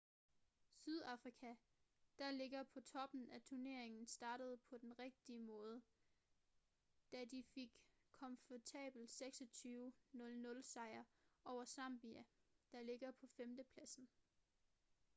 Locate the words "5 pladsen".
13.27-14.09